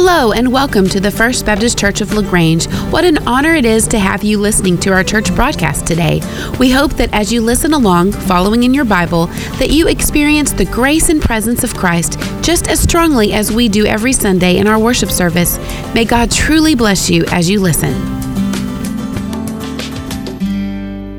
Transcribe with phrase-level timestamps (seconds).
[0.00, 2.66] Hello, and welcome to the First Baptist Church of LaGrange.
[2.92, 6.20] What an honor it is to have you listening to our church broadcast today.
[6.60, 9.26] We hope that as you listen along, following in your Bible,
[9.58, 13.86] that you experience the grace and presence of Christ just as strongly as we do
[13.86, 15.58] every Sunday in our worship service.
[15.94, 17.92] May God truly bless you as you listen.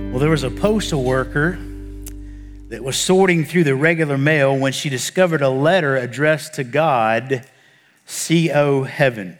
[0.09, 1.59] Well, there was a postal worker
[2.69, 7.45] that was sorting through the regular mail when she discovered a letter addressed to God
[8.09, 9.37] CO Heaven.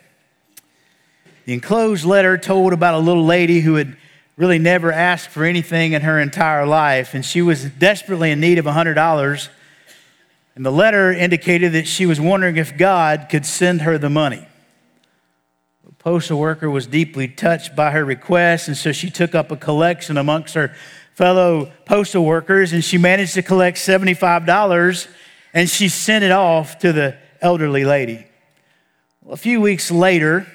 [1.46, 3.98] The enclosed letter told about a little lady who had
[4.38, 8.60] really never asked for anything in her entire life, and she was desperately in need
[8.60, 9.50] of $100.
[10.56, 14.48] And the letter indicated that she was wondering if God could send her the money.
[15.84, 19.58] The postal worker was deeply touched by her request, and so she took up a
[19.58, 20.76] collection amongst her
[21.16, 25.08] fellow postal workers, and she managed to collect $75,
[25.54, 28.29] and she sent it off to the elderly lady.
[29.30, 30.48] Well, a few weeks later,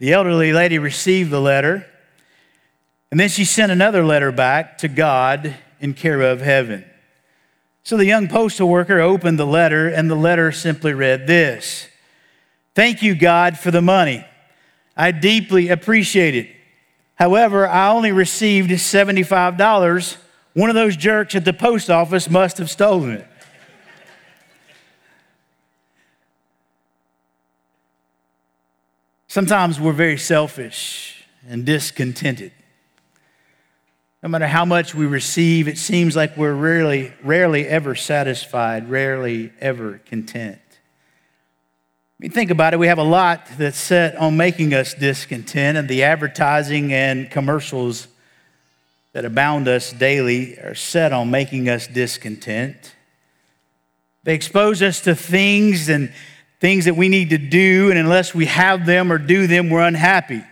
[0.00, 1.86] the elderly lady received the letter,
[3.12, 6.84] and then she sent another letter back to God in care of heaven.
[7.84, 11.86] So the young postal worker opened the letter, and the letter simply read this
[12.74, 14.26] Thank you, God, for the money.
[14.96, 16.50] I deeply appreciate it.
[17.14, 20.16] However, I only received $75.
[20.54, 23.27] One of those jerks at the post office must have stolen it.
[29.38, 32.50] Sometimes we're very selfish and discontented.
[34.20, 39.52] No matter how much we receive, it seems like we're rarely, rarely ever satisfied, rarely
[39.60, 40.58] ever content.
[40.68, 42.80] I mean, think about it.
[42.80, 48.08] We have a lot that's set on making us discontent, and the advertising and commercials
[49.12, 52.96] that abound us daily are set on making us discontent.
[54.24, 56.12] They expose us to things and
[56.60, 59.86] things that we need to do, and unless we have them or do them, we're
[59.86, 60.42] unhappy.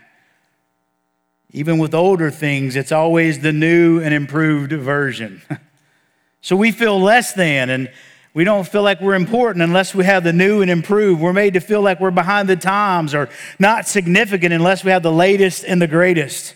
[1.51, 5.43] Even with older things, it's always the new and improved version.
[6.41, 7.91] so we feel less than, and
[8.35, 11.21] we don't feel like we're important unless we have the new and improved.
[11.21, 15.03] We're made to feel like we're behind the times or not significant unless we have
[15.03, 16.55] the latest and the greatest.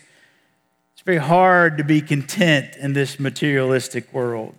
[0.93, 4.55] It's very hard to be content in this materialistic world.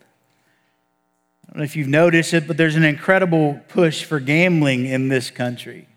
[1.52, 5.10] I don't know if you've noticed it, but there's an incredible push for gambling in
[5.10, 5.90] this country.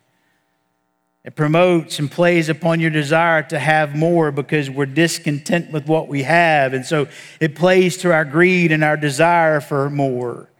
[1.25, 6.09] It promotes and plays upon your desire to have more because we're discontent with what
[6.09, 6.75] we have.
[6.75, 7.07] And so
[7.39, 10.51] it plays to our greed and our desire for more.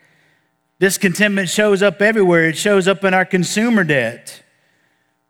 [0.79, 4.45] Discontentment shows up everywhere, it shows up in our consumer debt.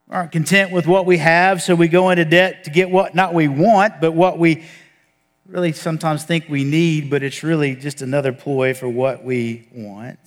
[0.09, 3.15] We aren't content with what we have, so we go into debt to get what
[3.15, 4.65] not we want, but what we
[5.47, 10.19] really sometimes think we need, but it's really just another ploy for what we want.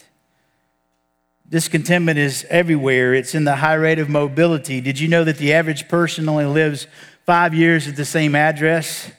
[1.49, 3.13] Discontentment is everywhere.
[3.13, 4.81] It's in the high rate of mobility.
[4.81, 6.87] Did you know that the average person only lives
[7.25, 9.11] five years at the same address?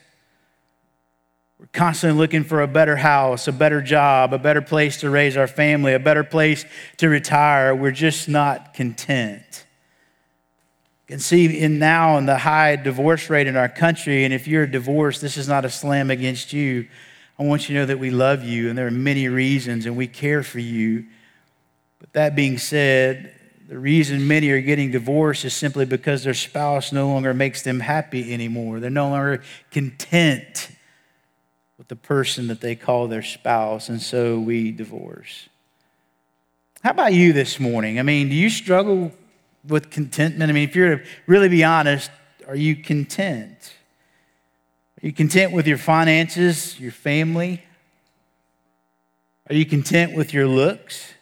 [1.59, 5.35] We're constantly looking for a better house, a better job, a better place to raise
[5.35, 6.65] our family, a better place
[6.97, 7.75] to retire.
[7.75, 9.65] We're just not content
[11.09, 14.67] can see in now in the high divorce rate in our country, and if you're
[14.67, 16.87] divorced, this is not a slam against you.
[17.39, 19.97] I want you to know that we love you, and there are many reasons, and
[19.97, 21.07] we care for you.
[21.99, 23.33] But that being said,
[23.67, 27.79] the reason many are getting divorced is simply because their spouse no longer makes them
[27.79, 28.79] happy anymore.
[28.79, 29.41] They're no longer
[29.71, 30.69] content
[31.79, 35.49] with the person that they call their spouse, and so we divorce.
[36.83, 37.97] How about you this morning?
[37.97, 39.11] I mean, do you struggle
[39.67, 40.49] with contentment?
[40.49, 42.11] I mean, if you're to really be honest,
[42.47, 43.73] are you content?
[45.01, 47.63] Are you content with your finances, your family?
[49.49, 51.13] Are you content with your looks?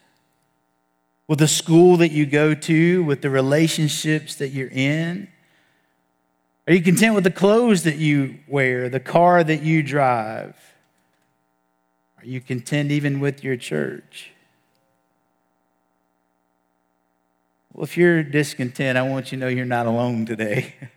[1.27, 5.27] With the school that you go to, with the relationships that you're in?
[6.67, 10.55] Are you content with the clothes that you wear, the car that you drive?
[12.17, 14.31] Are you content even with your church?
[17.77, 20.73] Well, if you're discontent, I want you to know you're not alone today.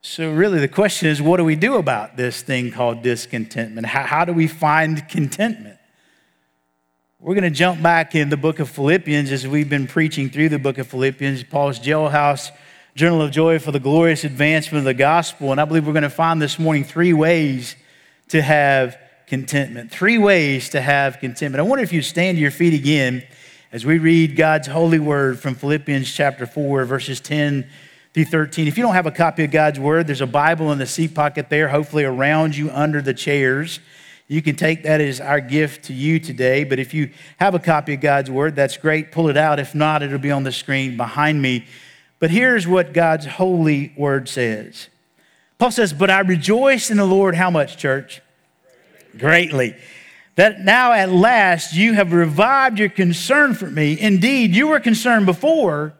[0.00, 3.86] so, really, the question is what do we do about this thing called discontentment?
[3.86, 5.78] How, how do we find contentment?
[7.20, 10.48] We're going to jump back in the book of Philippians as we've been preaching through
[10.48, 12.50] the book of Philippians, Paul's jailhouse
[12.94, 15.52] journal of joy for the glorious advancement of the gospel.
[15.52, 17.76] And I believe we're going to find this morning three ways
[18.28, 18.96] to have
[19.26, 19.90] contentment.
[19.90, 21.60] Three ways to have contentment.
[21.60, 23.22] I wonder if you stand to your feet again
[23.70, 27.68] as we read God's holy word from Philippians chapter 4, verses 10
[28.14, 28.66] through 13.
[28.66, 31.14] If you don't have a copy of God's word, there's a Bible in the seat
[31.14, 33.80] pocket there, hopefully around you under the chairs.
[34.26, 36.64] You can take that as our gift to you today.
[36.64, 39.12] But if you have a copy of God's Word, that's great.
[39.12, 39.58] Pull it out.
[39.58, 41.66] If not, it'll be on the screen behind me.
[42.20, 44.88] But here's what God's holy Word says
[45.58, 48.22] Paul says, But I rejoice in the Lord, how much, church?
[49.16, 49.76] Greatly.
[50.38, 53.98] That now at last you have revived your concern for me.
[53.98, 55.94] Indeed, you were concerned before,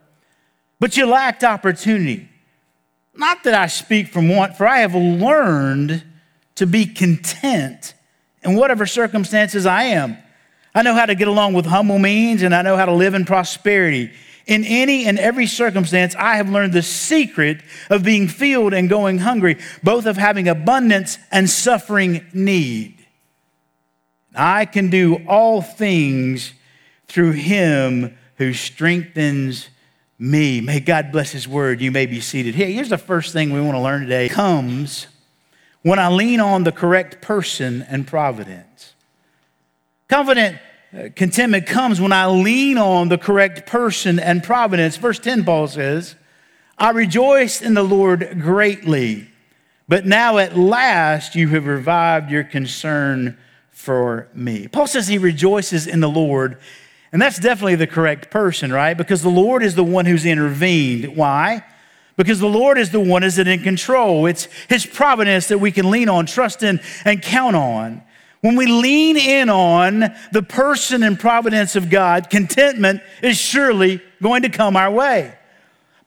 [0.79, 2.29] but you lacked opportunity.
[3.17, 6.05] Not that I speak from want, for I have learned
[6.55, 7.94] to be content
[8.44, 10.17] in whatever circumstances I am.
[10.73, 13.14] I know how to get along with humble means and I know how to live
[13.14, 14.12] in prosperity.
[14.46, 17.61] In any and every circumstance, I have learned the secret
[17.91, 22.98] of being filled and going hungry, both of having abundance and suffering need.
[24.38, 26.52] I can do all things
[27.08, 29.69] through him who strengthens
[30.19, 30.61] me.
[30.61, 31.81] May God bless his word.
[31.81, 32.55] You may be seated.
[32.55, 34.29] Here, here's the first thing we want to learn today.
[34.29, 35.08] Comes
[35.82, 38.94] when I lean on the correct person and providence.
[40.08, 40.58] Confident
[40.96, 44.96] uh, contentment comes when I lean on the correct person and providence.
[44.96, 46.14] Verse 10, Paul says,
[46.79, 49.29] I rejoice in the Lord greatly,
[49.88, 53.37] but now at last you have revived your concern
[53.79, 54.67] for me.
[54.67, 56.59] Paul says he rejoices in the Lord,
[57.13, 58.95] and that's definitely the correct person, right?
[58.95, 61.17] Because the Lord is the one who's intervened.
[61.17, 61.65] Why?
[62.19, 64.27] because the Lord is the one is in control.
[64.27, 68.03] It's his providence that we can lean on, trust in, and count on.
[68.41, 74.43] When we lean in on the person and providence of God, contentment is surely going
[74.43, 75.33] to come our way.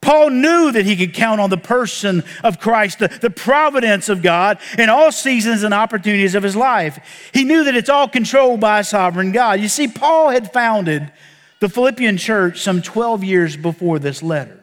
[0.01, 4.23] Paul knew that he could count on the person of Christ, the, the, providence of
[4.23, 7.29] God in all seasons and opportunities of his life.
[7.33, 9.59] He knew that it's all controlled by a sovereign God.
[9.59, 11.11] You see, Paul had founded
[11.59, 14.61] the Philippian church some 12 years before this letter.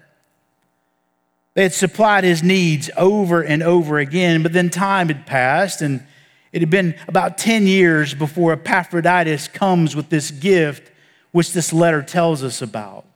[1.55, 6.05] They had supplied his needs over and over again, but then time had passed, and
[6.52, 10.90] it had been about 10 years before Epaphroditus comes with this gift,
[11.31, 13.08] which this letter tells us about.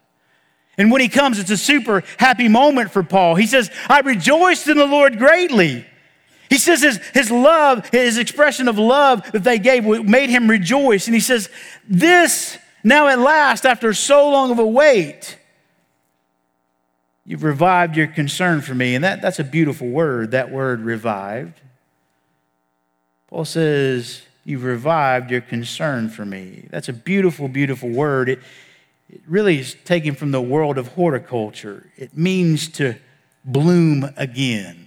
[0.78, 3.34] And when he comes, it's a super happy moment for Paul.
[3.34, 5.86] He says, I rejoiced in the Lord greatly.
[6.48, 11.06] He says his, his love, his expression of love that they gave made him rejoice.
[11.06, 11.50] And he says,
[11.88, 15.38] This now at last, after so long of a wait,
[17.24, 18.94] You've revived your concern for me.
[18.94, 21.60] And that, that's a beautiful word, that word revived.
[23.28, 26.66] Paul says, You've revived your concern for me.
[26.70, 28.28] That's a beautiful, beautiful word.
[28.28, 28.40] It,
[29.12, 31.90] it really is taken from the world of horticulture.
[31.96, 32.96] It means to
[33.44, 34.86] bloom again.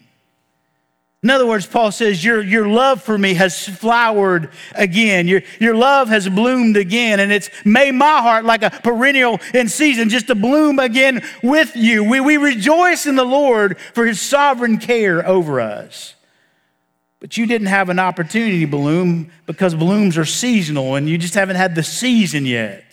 [1.22, 5.28] In other words, Paul says, Your, your love for me has flowered again.
[5.28, 7.20] Your, your love has bloomed again.
[7.20, 11.76] And it's made my heart like a perennial in season just to bloom again with
[11.76, 12.04] you.
[12.04, 16.16] We, we rejoice in the Lord for his sovereign care over us.
[17.20, 21.34] But you didn't have an opportunity to bloom because blooms are seasonal and you just
[21.34, 22.85] haven't had the season yet.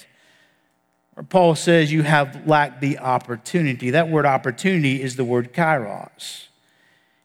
[1.28, 3.90] Paul says you have lacked the opportunity.
[3.90, 6.46] That word opportunity is the word kairos.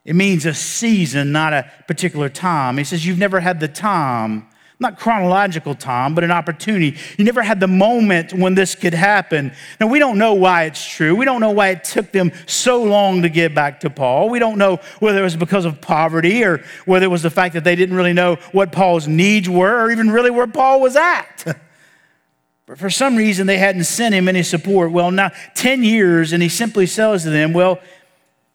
[0.04, 2.78] It means a season, not a particular time.
[2.78, 4.48] He says, You've never had the time,
[4.80, 6.98] not chronological time, but an opportunity.
[7.18, 9.54] You never had the moment when this could happen.
[9.80, 11.16] Now, we don't know why it's true.
[11.16, 14.30] We don't know why it took them so long to get back to Paul.
[14.30, 17.54] We don't know whether it was because of poverty or whether it was the fact
[17.56, 20.96] that they didn't really know what Paul's needs were or even really where Paul was
[20.98, 21.58] at.
[22.68, 24.92] But for some reason, they hadn't sent him any support.
[24.92, 27.80] Well, now 10 years, and he simply says to them, Well,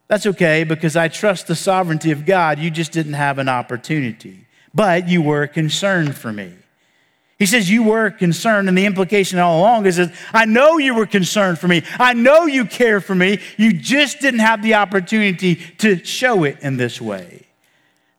[0.07, 2.59] that's okay because I trust the sovereignty of God.
[2.59, 6.53] You just didn't have an opportunity, but you were concerned for me.
[7.39, 10.95] He says, You were concerned, and the implication all along is that I know you
[10.95, 11.83] were concerned for me.
[11.99, 13.41] I know you care for me.
[13.57, 17.47] You just didn't have the opportunity to show it in this way.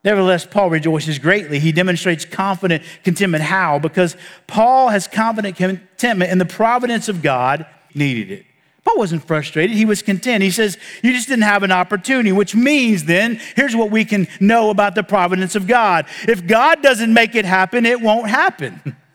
[0.04, 1.60] Nevertheless, Paul rejoices greatly.
[1.60, 3.44] He demonstrates confident contentment.
[3.44, 3.80] How?
[3.80, 4.18] Because
[4.48, 8.46] Paul has confident contentment in the providence of God, needed it.
[8.84, 9.78] Paul wasn't frustrated.
[9.78, 10.44] He was content.
[10.44, 14.28] He says, You just didn't have an opportunity, which means then, here's what we can
[14.42, 16.06] know about the providence of God.
[16.28, 18.98] If God doesn't make it happen, it won't happen.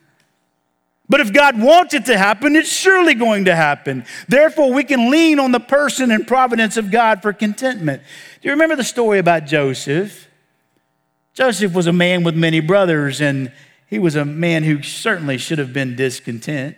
[1.11, 4.05] But if God wants it to happen, it's surely going to happen.
[4.29, 8.03] Therefore, we can lean on the person and providence of God for contentment.
[8.43, 10.28] Do you remember the story about Joseph?
[11.39, 13.53] Joseph was a man with many brothers, and
[13.87, 16.77] he was a man who certainly should have been discontent.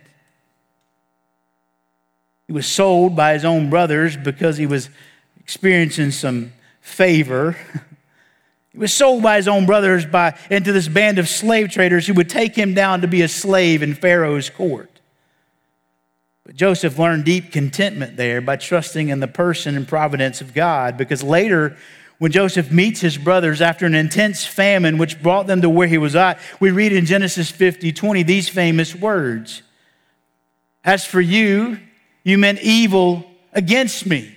[2.47, 4.91] He was sold by his own brothers because he was
[5.39, 6.53] experiencing some
[6.83, 7.57] favor.
[8.73, 12.15] He was sold by his own brothers by, into this band of slave traders who
[12.15, 15.01] would take him down to be a slave in Pharaoh's court.
[16.45, 20.97] But Joseph learned deep contentment there by trusting in the person and providence of God
[20.97, 21.77] because later,
[22.21, 25.97] when Joseph meets his brothers after an intense famine which brought them to where he
[25.97, 29.63] was at, we read in Genesis 50 20 these famous words.
[30.85, 31.81] As for you,
[32.23, 33.25] you meant evil
[33.55, 34.37] against me,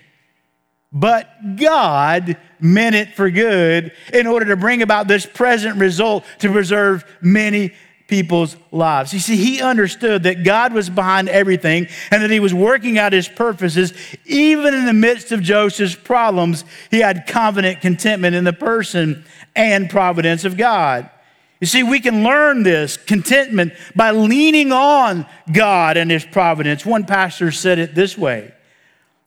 [0.94, 6.54] but God meant it for good in order to bring about this present result to
[6.54, 7.74] preserve many
[8.13, 9.12] people's lives.
[9.12, 13.12] You see, he understood that God was behind everything and that he was working out
[13.12, 13.91] his purposes.
[14.27, 19.89] Even in the midst of Joseph's problems, he had confident contentment in the person and
[19.89, 21.10] providence of God.
[21.60, 26.86] You see, we can learn this contentment by leaning on God and his providence.
[26.86, 28.53] One pastor said it this way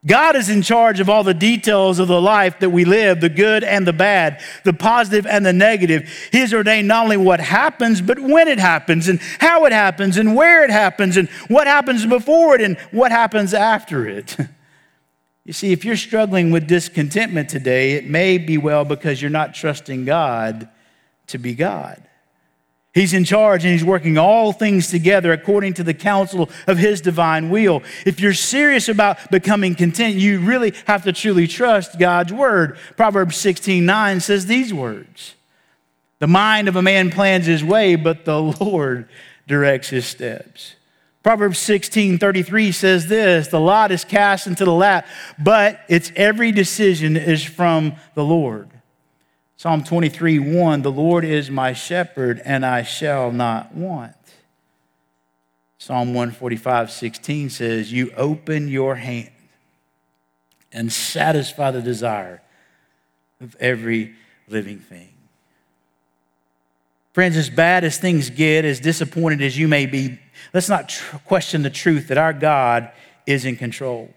[0.07, 3.29] God is in charge of all the details of the life that we live, the
[3.29, 6.09] good and the bad, the positive and the negative.
[6.31, 10.17] He has ordained not only what happens, but when it happens, and how it happens,
[10.17, 14.37] and where it happens, and what happens before it, and what happens after it.
[15.47, 19.55] You see, if you're struggling with discontentment today, it may be well because you're not
[19.55, 20.67] trusting God
[21.27, 22.06] to be God.
[22.97, 26.99] He's in charge and he's working all things together according to the counsel of his
[26.99, 27.83] divine will.
[28.07, 32.75] If you're serious about becoming content, you really have to truly trust God's word.
[32.95, 35.35] Proverbs 16 9 says these words
[36.17, 39.07] The mind of a man plans his way, but the Lord
[39.45, 40.73] directs his steps.
[41.21, 45.05] Proverbs 16 33 says this The lot is cast into the lap,
[45.37, 48.71] but its every decision is from the Lord.
[49.57, 54.13] Psalm 23 1 The Lord is my shepherd, and I shall not want.
[55.79, 59.31] Psalm 145 16 says, You open your hand
[60.71, 62.41] and satisfy the desire
[63.41, 64.13] of every
[64.47, 65.09] living thing.
[67.13, 70.19] Friends, as bad as things get, as disappointed as you may be,
[70.53, 72.91] let's not tr- question the truth that our God
[73.25, 74.13] is in control.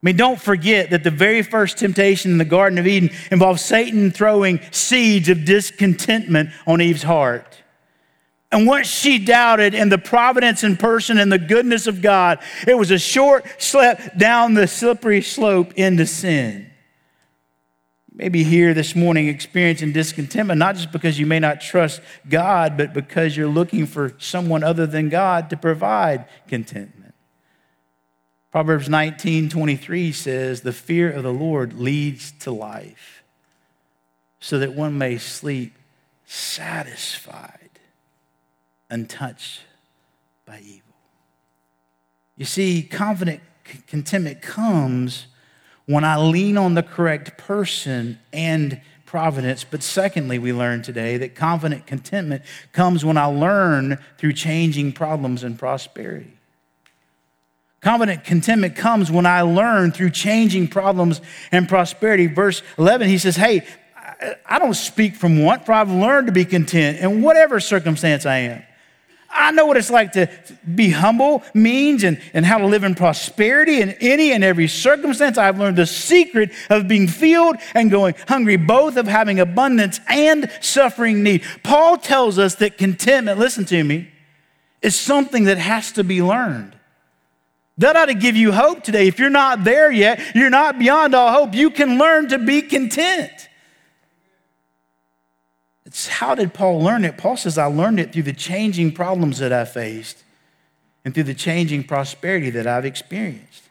[0.00, 3.58] I mean, don't forget that the very first temptation in the Garden of Eden involved
[3.58, 7.62] Satan throwing seeds of discontentment on Eve's heart.
[8.52, 12.78] And once she doubted in the providence and person and the goodness of God, it
[12.78, 16.70] was a short step down the slippery slope into sin.
[18.14, 22.94] Maybe here this morning experiencing discontentment, not just because you may not trust God, but
[22.94, 26.97] because you're looking for someone other than God to provide contentment.
[28.50, 33.22] Proverbs 19 23 says, The fear of the Lord leads to life,
[34.40, 35.74] so that one may sleep
[36.24, 37.70] satisfied,
[38.90, 39.62] untouched
[40.46, 40.94] by evil.
[42.36, 43.40] You see, confident
[43.86, 45.26] contentment comes
[45.84, 49.64] when I lean on the correct person and providence.
[49.64, 55.42] But secondly, we learn today that confident contentment comes when I learn through changing problems
[55.42, 56.37] and prosperity.
[57.80, 61.20] Confident contentment comes when I learn through changing problems
[61.52, 62.26] and prosperity.
[62.26, 63.66] Verse 11, he says, Hey,
[64.46, 68.38] I don't speak from want, for I've learned to be content in whatever circumstance I
[68.38, 68.62] am.
[69.30, 70.28] I know what it's like to
[70.74, 75.36] be humble means and, and how to live in prosperity in any and every circumstance.
[75.36, 80.50] I've learned the secret of being filled and going hungry, both of having abundance and
[80.60, 81.44] suffering need.
[81.62, 84.08] Paul tells us that contentment, listen to me,
[84.80, 86.77] is something that has to be learned.
[87.78, 89.06] That ought to give you hope today.
[89.06, 91.54] If you're not there yet, you're not beyond all hope.
[91.54, 93.48] You can learn to be content.
[95.86, 97.16] It's how did Paul learn it?
[97.16, 100.22] Paul says, I learned it through the changing problems that I faced
[101.04, 103.67] and through the changing prosperity that I've experienced.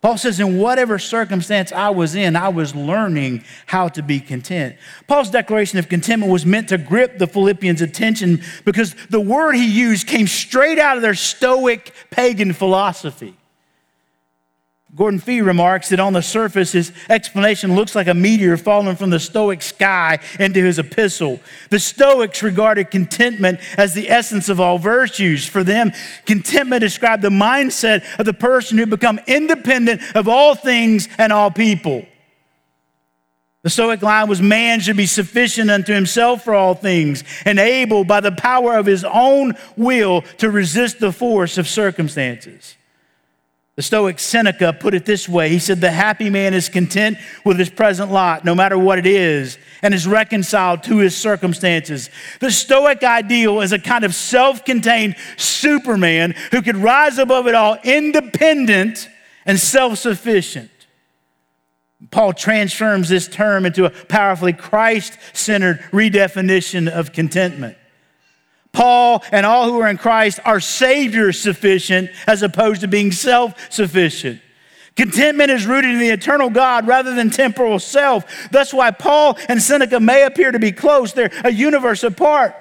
[0.00, 4.76] Paul says, in whatever circumstance I was in, I was learning how to be content.
[5.08, 9.66] Paul's declaration of contentment was meant to grip the Philippians' attention because the word he
[9.66, 13.34] used came straight out of their Stoic pagan philosophy.
[14.96, 19.10] Gordon Fee remarks that on the surface, his explanation looks like a meteor falling from
[19.10, 21.40] the Stoic sky into his epistle.
[21.68, 25.46] The Stoics regarded contentment as the essence of all virtues.
[25.46, 25.92] For them,
[26.24, 31.50] contentment described the mindset of the person who become independent of all things and all
[31.50, 32.06] people.
[33.62, 38.04] The Stoic line was man should be sufficient unto himself for all things, and able
[38.04, 42.77] by the power of his own will to resist the force of circumstances.
[43.78, 47.60] The Stoic Seneca put it this way He said, The happy man is content with
[47.60, 52.10] his present lot, no matter what it is, and is reconciled to his circumstances.
[52.40, 57.54] The Stoic ideal is a kind of self contained Superman who could rise above it
[57.54, 59.08] all, independent
[59.46, 60.72] and self sufficient.
[62.10, 67.76] Paul transforms this term into a powerfully Christ centered redefinition of contentment.
[68.78, 73.72] Paul and all who are in Christ are Savior sufficient as opposed to being self
[73.72, 74.40] sufficient.
[74.94, 78.48] Contentment is rooted in the eternal God rather than temporal self.
[78.52, 82.54] That's why Paul and Seneca may appear to be close, they're a universe apart.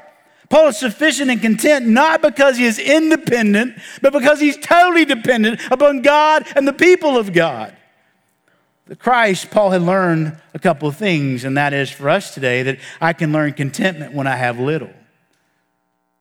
[0.49, 5.61] Paul is sufficient and content not because he is independent, but because he's totally dependent
[5.69, 7.77] upon God and the people of God.
[8.87, 12.63] The Christ, Paul had learned a couple of things, and that is for us today
[12.63, 14.89] that I can learn contentment when I have little.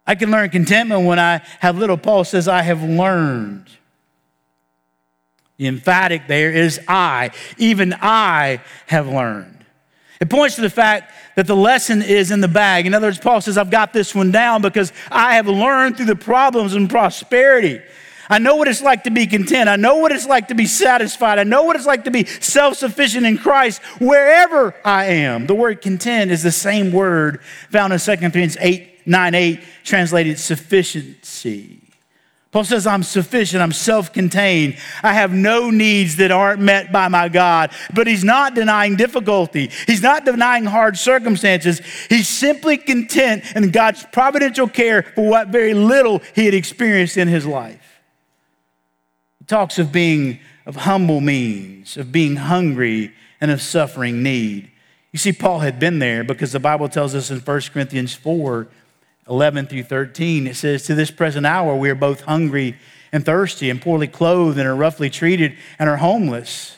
[0.06, 1.96] I can learn contentment when I have little.
[1.96, 3.68] Paul says, I have learned.
[5.56, 7.30] The emphatic there is I.
[7.58, 9.64] Even I have learned.
[10.20, 12.86] It points to the fact that the lesson is in the bag.
[12.86, 16.06] In other words, Paul says, I've got this one down because I have learned through
[16.06, 17.82] the problems and prosperity.
[18.28, 19.68] I know what it's like to be content.
[19.68, 21.38] I know what it's like to be satisfied.
[21.38, 25.46] I know what it's like to be self sufficient in Christ wherever I am.
[25.46, 30.38] The word content is the same word found in 2 Corinthians 8, 9, 8, translated
[30.38, 31.80] sufficiency.
[32.52, 37.08] Paul says, I'm sufficient, I'm self contained, I have no needs that aren't met by
[37.08, 37.70] my God.
[37.92, 41.80] But he's not denying difficulty, he's not denying hard circumstances.
[42.08, 47.28] He's simply content in God's providential care for what very little he had experienced in
[47.28, 48.00] his life.
[49.38, 54.70] He talks of being of humble means, of being hungry, and of suffering need.
[55.12, 58.66] You see, Paul had been there because the Bible tells us in 1 Corinthians 4
[59.28, 62.76] 11 through 13, it says, To this present hour, we are both hungry
[63.12, 66.76] and thirsty, and poorly clothed, and are roughly treated, and are homeless.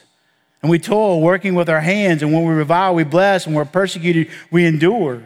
[0.62, 3.64] And we toil, working with our hands, and when we revile, we bless, and we're
[3.64, 5.22] persecuted, we endure.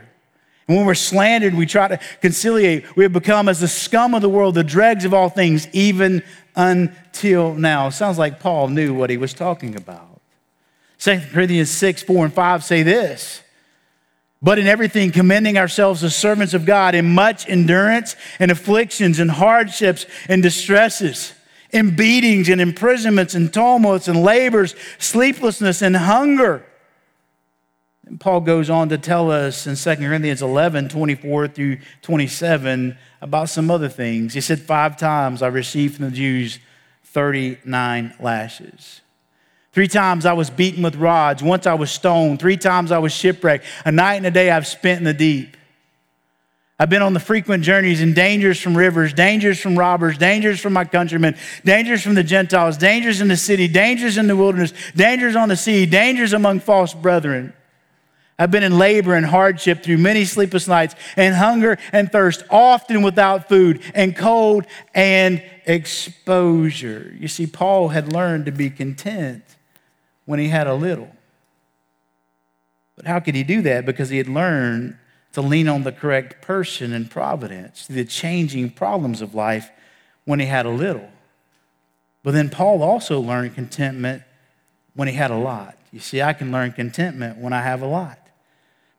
[0.69, 2.97] And when we're slandered, we try to conciliate.
[2.97, 6.23] We have become as the scum of the world, the dregs of all things, even
[6.55, 7.91] until now.
[7.91, 10.21] Sounds like Paul knew what he was talking about.
[10.99, 13.42] 2 Corinthians 6, 4, and 5 say this
[14.43, 19.31] but in everything commending ourselves as servants of God in much endurance and afflictions and
[19.31, 21.33] hardships and distresses,
[21.71, 26.67] in beatings and imprisonments and tumults and labors, sleeplessness and hunger.
[28.05, 33.49] And Paul goes on to tell us in 2 Corinthians 11 24 through 27 about
[33.49, 34.35] some other things.
[34.35, 36.59] He said, Five times I received from the Jews
[37.05, 39.02] 39 lashes.
[39.73, 41.43] Three times I was beaten with rods.
[41.43, 42.41] Once I was stoned.
[42.41, 43.65] Three times I was shipwrecked.
[43.87, 45.57] A night and a day I've spent in the deep.
[46.79, 50.73] I've been on the frequent journeys and dangers from rivers, dangers from robbers, dangers from
[50.73, 55.37] my countrymen, dangers from the Gentiles, dangers in the city, dangers in the wilderness, dangers
[55.37, 57.53] on the sea, dangers among false brethren.
[58.39, 63.03] I've been in labor and hardship through many sleepless nights and hunger and thirst, often
[63.03, 67.15] without food and cold and exposure.
[67.17, 69.45] You see, Paul had learned to be content
[70.25, 71.15] when he had a little.
[72.97, 73.87] But how could he do that?
[73.87, 74.97] Because he had learned
[75.33, 79.71] to lean on the correct person and providence, the changing problems of life
[80.25, 81.09] when he had a little.
[82.23, 84.23] But then Paul also learned contentment
[84.95, 85.77] when he had a lot.
[85.91, 88.19] You see, I can learn contentment when I have a lot.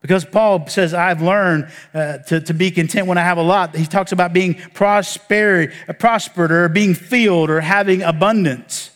[0.02, 3.74] Because Paul says, I've learned uh, to, to be content when I have a lot.
[3.74, 8.92] He talks about being prosperity, prospered or being filled or having abundance.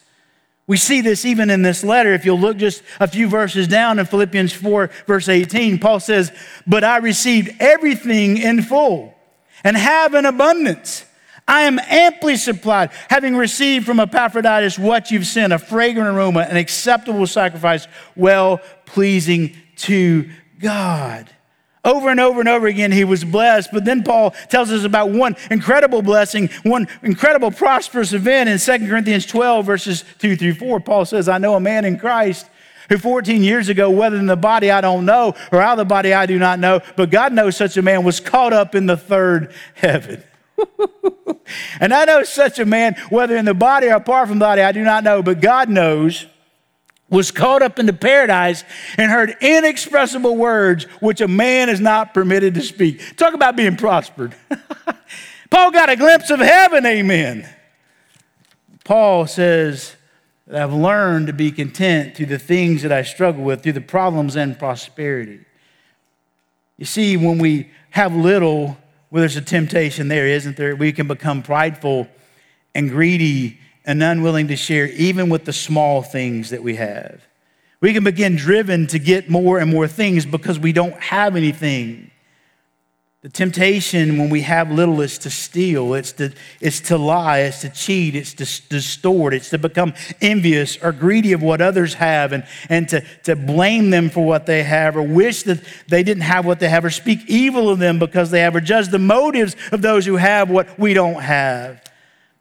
[0.68, 2.14] We see this even in this letter.
[2.14, 6.32] If you'll look just a few verses down in Philippians 4, verse 18, Paul says,
[6.68, 9.16] But I received everything in full
[9.64, 11.06] and have an abundance.
[11.48, 16.58] I am amply supplied, having received from Epaphroditus what you've sent, a fragrant aroma, an
[16.58, 21.30] acceptable sacrifice, well pleasing to God.
[21.86, 23.70] Over and over and over again, he was blessed.
[23.72, 28.88] But then Paul tells us about one incredible blessing, one incredible prosperous event in 2
[28.90, 30.80] Corinthians 12, verses 2 through 4.
[30.82, 32.48] Paul says, I know a man in Christ
[32.90, 35.86] who 14 years ago, whether in the body I don't know or out of the
[35.86, 38.86] body I do not know, but God knows such a man was caught up in
[38.86, 40.24] the third heaven.
[41.80, 44.62] and I know such a man, whether in the body or apart from the body,
[44.62, 46.26] I do not know, but God knows
[47.10, 48.64] was caught up into paradise
[48.98, 53.16] and heard inexpressible words which a man is not permitted to speak.
[53.16, 54.36] Talk about being prospered.
[55.50, 57.48] Paul got a glimpse of heaven, amen.
[58.84, 59.96] Paul says
[60.54, 64.36] I've learned to be content through the things that I struggle with, through the problems
[64.36, 65.42] and prosperity.
[66.78, 68.78] You see, when we have little,
[69.12, 70.76] well, there's a temptation there, isn't there?
[70.76, 72.08] We can become prideful
[72.76, 77.22] and greedy and unwilling to share even with the small things that we have.
[77.80, 82.12] We can begin driven to get more and more things because we don't have anything.
[83.22, 87.62] The temptation when we have little is to steal, it's to, it's to lie, it's
[87.62, 92.32] to cheat, it's to distort, it's to become envious or greedy of what others have
[92.34, 96.24] and, and to, to blame them for what they have or wish that they didn't
[96.24, 99.00] have what they have or speak evil of them because they have or judge the
[99.00, 101.87] motives of those who have what we don't have.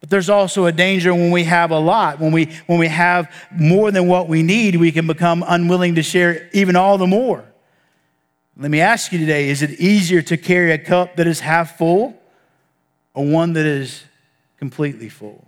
[0.06, 2.20] But there's also a danger when we have a lot.
[2.20, 6.02] When we, when we have more than what we need, we can become unwilling to
[6.04, 7.44] share even all the more.
[8.56, 11.76] Let me ask you today is it easier to carry a cup that is half
[11.76, 12.16] full
[13.14, 14.04] or one that is
[14.58, 15.44] completely full?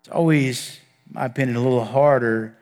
[0.00, 2.56] It's always, in my opinion, a little harder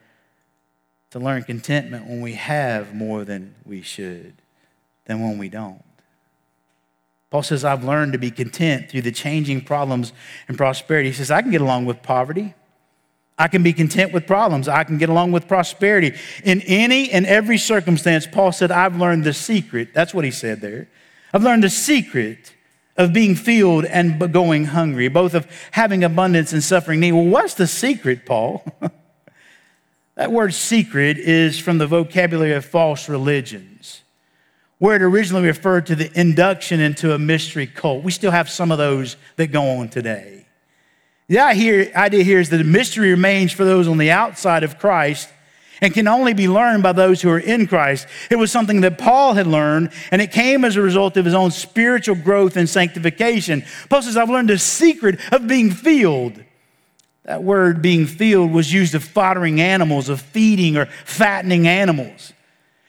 [1.11, 4.35] to learn contentment when we have more than we should
[5.05, 5.85] than when we don't.
[7.31, 10.13] Paul says, I've learned to be content through the changing problems
[10.49, 11.11] and prosperity.
[11.11, 12.55] He says, I can get along with poverty.
[13.39, 14.67] I can be content with problems.
[14.67, 16.15] I can get along with prosperity.
[16.43, 19.95] In any and every circumstance, Paul said, I've learned the secret.
[19.95, 20.89] That's what he said there.
[21.33, 22.55] I've learned the secret
[22.97, 27.13] of being filled and going hungry, both of having abundance and suffering need.
[27.13, 28.65] Well, what's the secret, Paul?
[30.17, 34.03] that word secret is from the vocabulary of false religions
[34.79, 38.05] where it originally referred to the induction into a mystery cult.
[38.05, 40.47] We still have some of those that go on today.
[41.29, 45.29] The idea here is that the mystery remains for those on the outside of Christ
[45.81, 48.07] and can only be learned by those who are in Christ.
[48.31, 51.35] It was something that Paul had learned, and it came as a result of his
[51.35, 53.65] own spiritual growth and sanctification.
[53.89, 56.43] Paul says, I've learned the secret of being filled.
[57.25, 62.33] That word being filled was used of foddering animals, of feeding or fattening animals.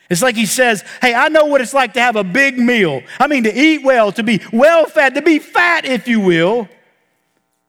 [0.10, 3.02] It's like he says, Hey, I know what it's like to have a big meal.
[3.20, 6.68] I mean, to eat well, to be well fed, to be fat, if you will.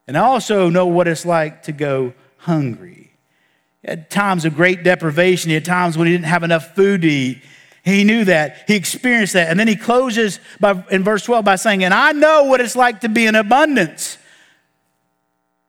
[0.06, 3.12] And I also know what it's like to go hungry.
[3.84, 7.42] At times of great deprivation, at times when he didn't have enough food to eat.
[7.84, 8.64] He knew that.
[8.66, 9.48] He experienced that.
[9.48, 12.76] And then he closes by, in verse 12 by saying, And I know what it's
[12.76, 14.18] like to be in abundance.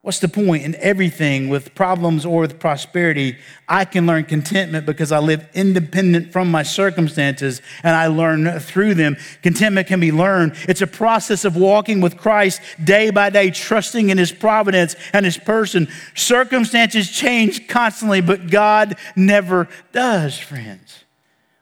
[0.02, 0.64] What's the point?
[0.64, 3.36] In everything, with problems or with prosperity,
[3.68, 8.94] I can learn contentment because I live independent from my circumstances and I learn through
[8.94, 9.16] them.
[9.44, 10.54] Contentment can be learned.
[10.68, 15.24] It's a process of walking with Christ day by day, trusting in His providence and
[15.24, 15.86] His person.
[16.16, 21.04] Circumstances change constantly, but God never does, friends.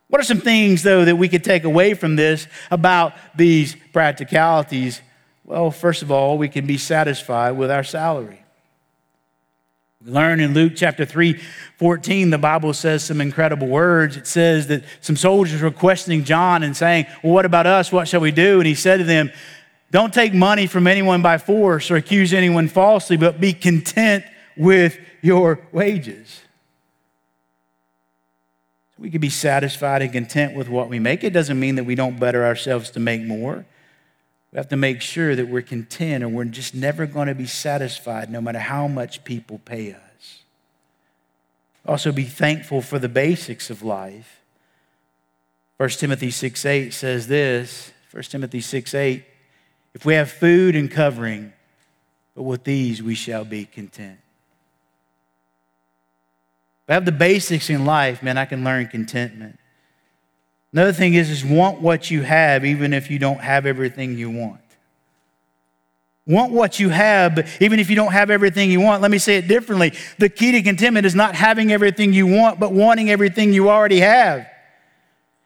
[0.08, 5.02] What are some things, though, that we could take away from this about these practicalities?
[5.50, 8.40] Well, first of all, we can be satisfied with our salary.
[10.00, 11.40] We learn in Luke chapter 3,
[11.76, 14.16] 14, the Bible says some incredible words.
[14.16, 17.90] It says that some soldiers were questioning John and saying, Well, what about us?
[17.90, 18.60] What shall we do?
[18.60, 19.32] And he said to them,
[19.90, 24.24] Don't take money from anyone by force or accuse anyone falsely, but be content
[24.56, 26.42] with your wages.
[29.00, 31.24] We can be satisfied and content with what we make.
[31.24, 33.66] It doesn't mean that we don't better ourselves to make more.
[34.52, 37.46] We have to make sure that we're content or we're just never going to be
[37.46, 40.42] satisfied no matter how much people pay us.
[41.86, 44.40] Also, be thankful for the basics of life.
[45.76, 49.24] 1 Timothy 6 8 says this 1 Timothy 6 8
[49.94, 51.52] If we have food and covering,
[52.34, 54.18] but with these we shall be content.
[56.84, 59.59] If I have the basics in life, man, I can learn contentment.
[60.72, 64.30] Another thing is, is want what you have, even if you don't have everything you
[64.30, 64.60] want.
[66.26, 69.02] Want what you have, even if you don't have everything you want.
[69.02, 69.92] Let me say it differently.
[70.18, 74.00] The key to contentment is not having everything you want, but wanting everything you already
[74.00, 74.46] have.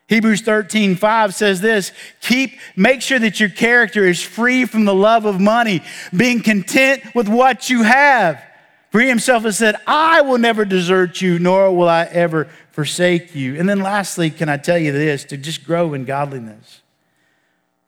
[0.08, 4.94] Hebrews 13, 5 says this keep, make sure that your character is free from the
[4.94, 5.82] love of money,
[6.14, 8.44] being content with what you have.
[8.94, 13.34] For he himself has said, I will never desert you, nor will I ever forsake
[13.34, 13.58] you.
[13.58, 16.80] And then lastly, can I tell you this to just grow in godliness?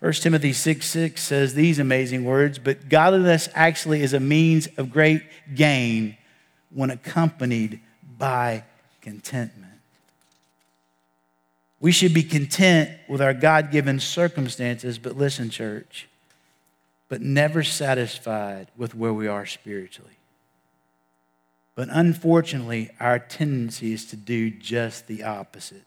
[0.01, 4.91] 1 Timothy 6 6 says these amazing words, but godliness actually is a means of
[4.91, 5.23] great
[5.55, 6.17] gain
[6.75, 7.79] when accompanied
[8.19, 8.65] by
[9.01, 9.75] contentment.
[11.79, 16.09] We should be content with our God given circumstances, but listen, church,
[17.09, 20.16] but never satisfied with where we are spiritually.
[21.77, 25.85] But unfortunately, our tendency is to do just the opposite.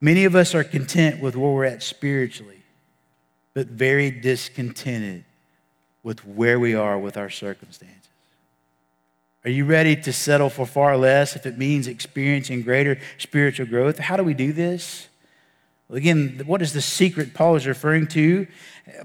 [0.00, 2.62] Many of us are content with where we're at spiritually,
[3.52, 5.24] but very discontented
[6.02, 8.08] with where we are with our circumstances.
[9.44, 13.98] Are you ready to settle for far less if it means experiencing greater spiritual growth?
[13.98, 15.08] How do we do this?
[15.92, 18.46] Again, what is the secret Paul is referring to?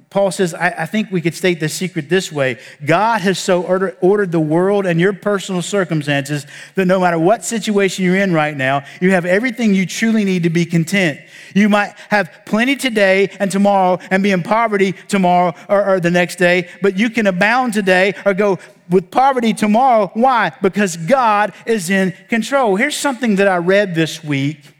[0.09, 3.63] Paul says, I, I, think we could state the secret this way God has so
[3.63, 6.45] order, ordered the world and your personal circumstances
[6.75, 10.43] that no matter what situation you're in right now, you have everything you truly need
[10.43, 11.19] to be content.
[11.53, 16.11] You might have plenty today and tomorrow and be in poverty tomorrow or, or the
[16.11, 20.11] next day, but you can abound today or go with poverty tomorrow.
[20.13, 20.51] Why?
[20.61, 22.75] Because God is in control.
[22.75, 24.74] Here's something that I read this week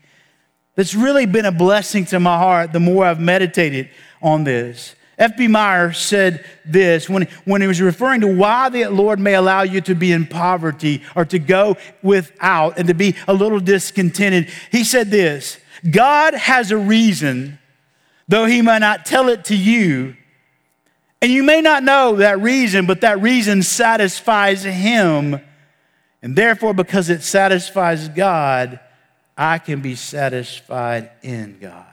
[0.75, 3.89] that's really been a blessing to my heart the more I've meditated
[4.21, 4.95] on this.
[5.17, 5.47] F.B.
[5.47, 9.79] Meyer said this when, when he was referring to why the Lord may allow you
[9.81, 14.49] to be in poverty or to go without and to be a little discontented.
[14.71, 15.57] He said this
[15.89, 17.59] God has a reason,
[18.27, 20.17] though he may not tell it to you.
[21.21, 25.39] And you may not know that reason, but that reason satisfies him.
[26.21, 28.79] And therefore, because it satisfies God,
[29.37, 31.85] I can be satisfied in God.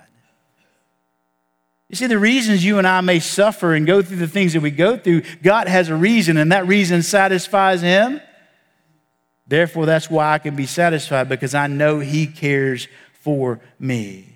[1.89, 4.63] You see, the reasons you and I may suffer and go through the things that
[4.63, 8.21] we go through, God has a reason, and that reason satisfies Him.
[9.47, 14.33] Therefore, that's why I can be satisfied because I know He cares for me.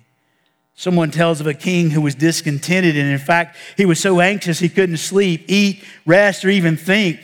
[0.75, 4.59] Someone tells of a king who was discontented, and in fact, he was so anxious
[4.59, 7.19] he couldn't sleep, eat, rest, or even think.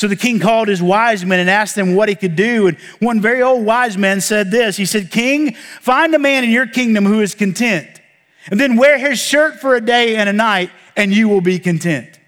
[0.00, 2.68] So the king called his wise men and asked them what he could do.
[2.68, 6.48] And one very old wise man said this He said, King, find a man in
[6.48, 8.00] your kingdom who is content
[8.50, 11.58] and then wear his shirt for a day and a night, and you will be
[11.58, 12.18] content.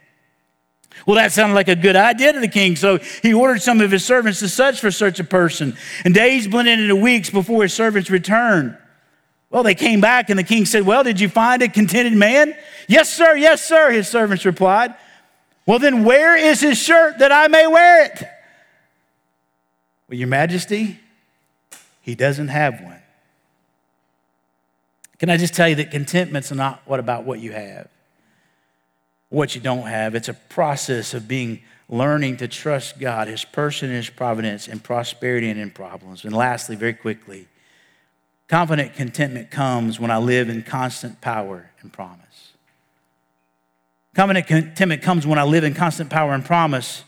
[1.07, 3.91] Well, that sounded like a good idea to the king, so he ordered some of
[3.91, 5.75] his servants to search for such a person.
[6.05, 8.77] And days blended into weeks before his servants returned.
[9.49, 12.55] Well, they came back, and the king said, Well, did you find a contented man?
[12.87, 14.95] Yes, sir, yes, sir, his servants replied.
[15.67, 18.23] Well, then where is his shirt that I may wear it?
[20.09, 20.99] Well, your majesty,
[22.01, 23.01] he doesn't have one.
[25.19, 27.89] Can I just tell you that contentment's not what about what you have,
[29.29, 30.17] what you don't have.
[30.17, 35.49] It's a process of being learning to trust God, His person, His providence, in prosperity
[35.49, 36.25] and in problems.
[36.25, 37.47] And lastly, very quickly,
[38.49, 42.32] confident contentment comes when I live in constant power and promise.
[44.15, 47.05] Confident contentment comes when I live in constant power and promise.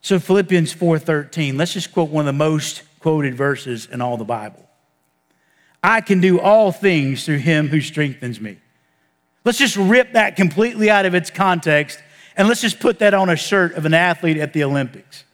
[0.00, 4.24] So Philippians 4:13, let's just quote one of the most quoted verses in all the
[4.24, 4.68] Bible.
[5.82, 8.58] I can do all things through him who strengthens me.
[9.44, 12.02] Let's just rip that completely out of its context
[12.36, 15.24] and let's just put that on a shirt of an athlete at the Olympics.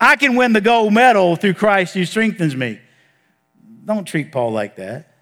[0.00, 2.80] I can win the gold medal through Christ who strengthens me.
[3.84, 5.13] Don't treat Paul like that.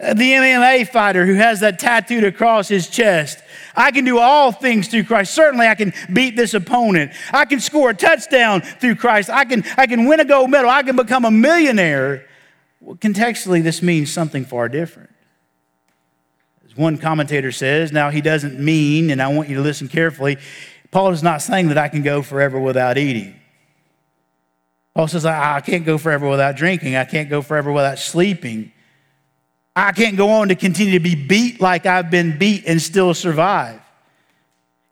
[0.00, 3.38] Uh, the MMA fighter who has that tattooed across his chest.
[3.76, 5.34] I can do all things through Christ.
[5.34, 7.12] Certainly, I can beat this opponent.
[7.32, 9.30] I can score a touchdown through Christ.
[9.30, 10.70] I can, I can win a gold medal.
[10.70, 12.26] I can become a millionaire
[12.84, 15.10] well, contextually, this means something far different.
[16.66, 20.36] As one commentator says, now he doesn't mean, and I want you to listen carefully,
[20.90, 23.40] Paul is not saying that I can go forever without eating.
[24.94, 26.94] Paul says, I, I can't go forever without drinking.
[26.94, 28.70] I can't go forever without sleeping.
[29.76, 33.12] I can't go on to continue to be beat like I've been beat and still
[33.12, 33.80] survive.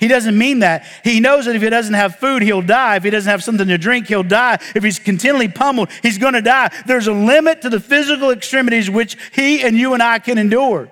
[0.00, 0.84] He doesn't mean that.
[1.04, 2.96] He knows that if he doesn't have food, he'll die.
[2.96, 4.58] If he doesn't have something to drink, he'll die.
[4.74, 6.72] If he's continually pummeled, he's going to die.
[6.86, 10.90] There's a limit to the physical extremities which he and you and I can endure.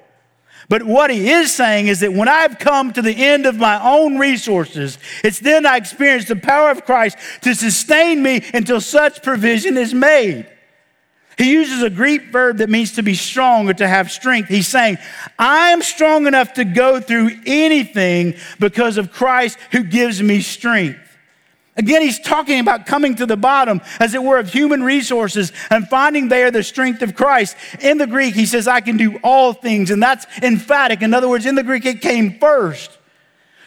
[0.68, 3.82] But what he is saying is that when I've come to the end of my
[3.82, 9.24] own resources, it's then I experience the power of Christ to sustain me until such
[9.24, 10.46] provision is made.
[11.38, 14.48] He uses a Greek verb that means to be strong or to have strength.
[14.48, 14.98] He's saying,
[15.38, 20.98] I am strong enough to go through anything because of Christ who gives me strength.
[21.76, 25.88] Again, he's talking about coming to the bottom, as it were, of human resources and
[25.88, 27.56] finding there the strength of Christ.
[27.80, 31.00] In the Greek, he says, I can do all things, and that's emphatic.
[31.00, 32.98] In other words, in the Greek, it came first.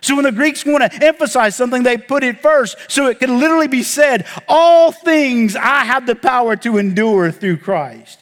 [0.04, 2.78] So when the Greeks want to emphasize something, they put it first.
[2.90, 7.58] So it can literally be said, All things I have the power to endure through
[7.58, 8.20] Christ.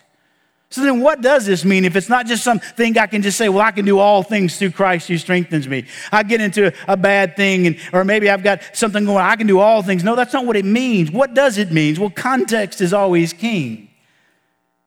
[0.70, 3.50] So then, what does this mean if it's not just something I can just say,
[3.50, 5.86] well, I can do all things through Christ who strengthens me?
[6.14, 9.24] I get into a bad thing, and, or maybe I've got something going, on.
[9.30, 10.02] I can do all things.
[10.02, 11.12] No, that's not what it means.
[11.12, 12.00] What does it mean?
[12.00, 13.90] Well, context is always king.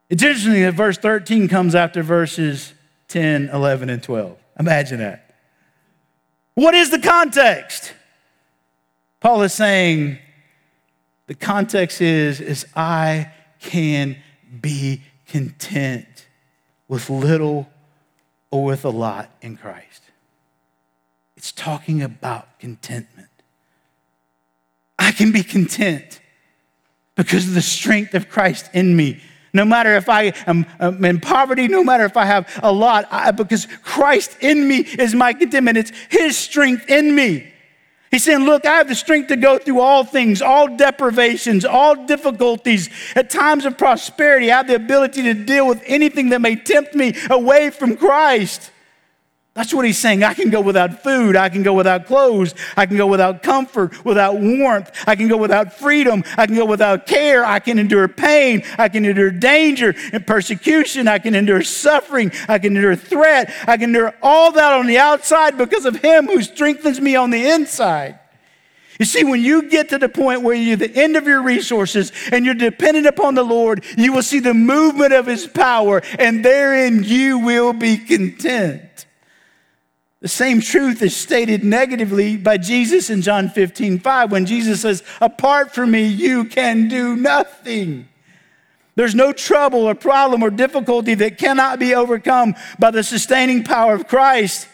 [0.09, 2.73] It's interesting that verse 13 comes after verses
[3.09, 4.37] 10, 11, and 12.
[4.59, 5.24] Imagine that.
[6.55, 7.93] What is the context?
[9.19, 10.17] Paul is saying
[11.27, 14.17] the context is, is I can
[14.61, 16.27] be content
[16.87, 17.69] with little
[18.51, 20.01] or with a lot in Christ.
[21.35, 23.29] It's talking about contentment.
[24.97, 26.21] I can be content
[27.15, 29.21] because of the strength of Christ in me
[29.55, 30.65] no matter if I am
[31.03, 35.15] in poverty, no matter if I have a lot, I, because Christ in me is
[35.15, 35.77] my contentment.
[35.77, 37.53] It's His strength in me.
[38.11, 42.05] He's saying, Look, I have the strength to go through all things, all deprivations, all
[42.05, 42.89] difficulties.
[43.15, 46.93] At times of prosperity, I have the ability to deal with anything that may tempt
[46.93, 48.71] me away from Christ.
[49.55, 50.21] That's what he's saying.
[50.21, 51.37] I can go without food.
[51.37, 52.53] I can go without clothes.
[52.75, 54.91] I can go without comfort, without warmth.
[55.07, 56.25] I can go without freedom.
[56.35, 57.45] I can go without care.
[57.45, 58.63] I can endure pain.
[58.77, 61.07] I can endure danger and persecution.
[61.07, 62.33] I can endure suffering.
[62.49, 63.49] I can endure threat.
[63.65, 67.29] I can endure all that on the outside because of him who strengthens me on
[67.29, 68.19] the inside.
[68.99, 72.11] You see, when you get to the point where you're the end of your resources
[72.31, 76.43] and you're dependent upon the Lord, you will see the movement of His power, and
[76.45, 78.94] therein you will be content.
[80.25, 85.03] The same truth is stated negatively by Jesus in John 15, 5, when Jesus says,
[85.21, 88.07] Apart from me, you can do nothing.
[88.95, 93.93] There's no trouble or problem or difficulty that cannot be overcome by the sustaining power
[93.93, 94.67] of Christ.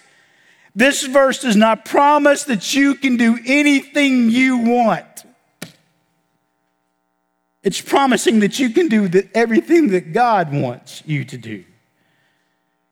[0.73, 5.25] This verse does not promise that you can do anything you want.
[7.61, 11.65] It's promising that you can do the, everything that God wants you to do.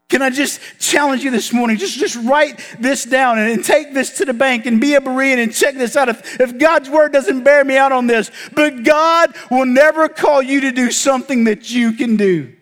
[0.10, 1.78] Can I just challenge you this morning?
[1.78, 5.02] Just, just write this down and, and take this to the bank and be a
[5.02, 6.10] Berean and check this out.
[6.10, 10.42] If, if God's word doesn't bear me out on this, but God will never call
[10.42, 12.56] you to do something that you can do.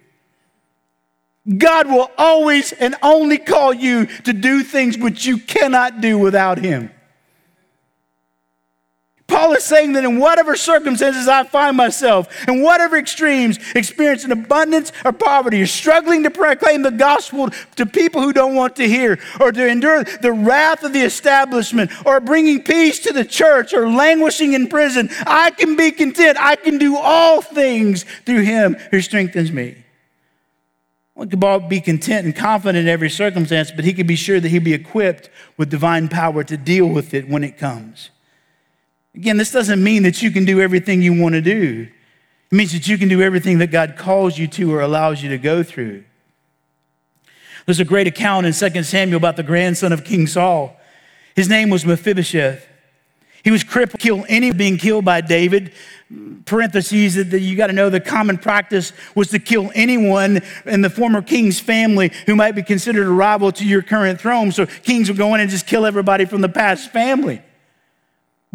[1.58, 6.58] God will always and only call you to do things which you cannot do without
[6.58, 6.92] Him.
[9.28, 14.94] Paul is saying that in whatever circumstances I find myself, in whatever extremes, experiencing abundance
[15.04, 19.20] or poverty, or struggling to proclaim the gospel to people who don't want to hear,
[19.40, 23.90] or to endure the wrath of the establishment, or bringing peace to the church, or
[23.90, 26.38] languishing in prison, I can be content.
[26.40, 29.84] I can do all things through him who strengthens me.
[31.16, 34.50] One could be content and confident in every circumstance, but he could be sure that
[34.50, 38.12] he'd be equipped with divine power to deal with it when it comes.
[39.18, 41.88] Again, this doesn't mean that you can do everything you want to do.
[42.52, 45.30] It means that you can do everything that God calls you to or allows you
[45.30, 46.04] to go through.
[47.66, 50.80] There's a great account in 2 Samuel about the grandson of King Saul.
[51.36, 52.68] His name was Mephibosheth.
[53.44, 55.74] He was crippled, killed any being killed by David.
[56.46, 60.92] Parentheses that you got to know the common practice was to kill anyone in the
[60.92, 64.52] former king's family who might be considered a rival to your current throne.
[64.52, 67.42] So kings would go in and just kill everybody from the past family.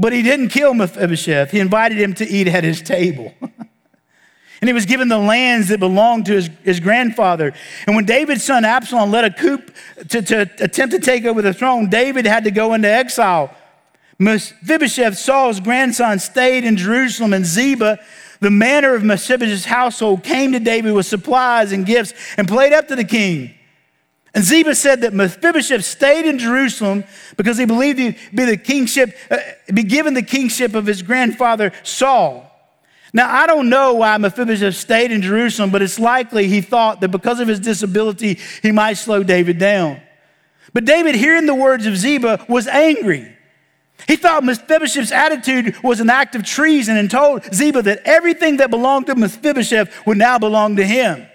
[0.03, 1.53] But he didn't kill Mephibosheth.
[1.53, 3.33] He invited him to eat at his table.
[3.41, 7.53] and he was given the lands that belonged to his, his grandfather.
[7.87, 9.63] And when David's son Absalom led a coup
[10.09, 13.57] to, to attempt to take over the throne, David had to go into exile
[14.19, 17.99] Mephibosheth, Saul's grandson, stayed in Jerusalem, and Ziba,
[18.41, 22.89] the manner of Mephibosheth's household, came to David with supplies and gifts and played up
[22.89, 23.55] to the king.
[24.35, 27.05] And Ziba said that Mephibosheth stayed in Jerusalem
[27.37, 29.39] because he believed he'd be the kingship, uh,
[29.73, 32.49] be given the kingship of his grandfather Saul.
[33.13, 37.11] Now, I don't know why Mephibosheth stayed in Jerusalem, but it's likely he thought that
[37.11, 40.01] because of his disability, he might slow David down.
[40.73, 43.37] But David, hearing the words of Ziba, was angry.
[44.09, 48.71] He thought Mephibosheth's attitude was an act of treason and told Ziba that everything that
[48.71, 51.27] belonged to Mephibosheth would now belong to him.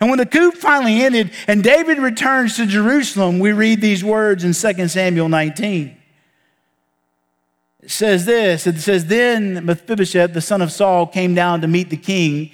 [0.00, 4.44] And when the coup finally ended and David returns to Jerusalem, we read these words
[4.44, 5.96] in 2 Samuel 19.
[7.82, 11.90] It says this it says, Then Mephibosheth, the son of Saul, came down to meet
[11.90, 12.50] the king,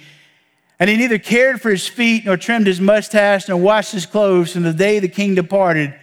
[0.79, 4.53] and he neither cared for his feet nor trimmed his mustache nor washed his clothes
[4.53, 5.93] from the day the king departed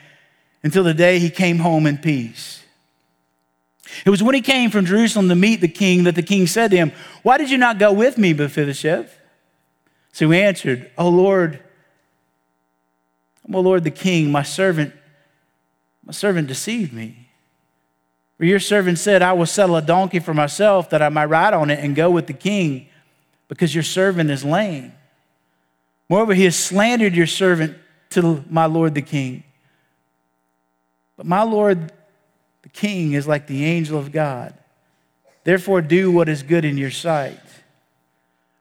[0.63, 2.63] until the day he came home in peace.
[4.05, 6.71] It was when he came from Jerusalem to meet the king that the king said
[6.71, 9.21] to him, Why did you not go with me, Mephibosheth?
[10.15, 11.59] So he answered, Oh Lord,
[13.53, 14.95] oh Lord the king, my servant,
[16.07, 17.29] my servant deceived me.
[18.39, 21.53] For your servant said, I will settle a donkey for myself that I might ride
[21.53, 22.87] on it and go with the king,
[23.49, 24.93] because your servant is lame.
[26.09, 27.77] Moreover, he has slandered your servant
[28.11, 29.43] to my lord the king.
[31.17, 31.93] But my lord
[32.63, 34.55] the king is like the angel of God.
[35.43, 37.41] Therefore, do what is good in your sight.